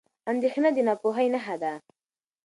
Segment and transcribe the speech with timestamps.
[0.31, 1.73] اندېښنه د ناپوهۍ نښه ده.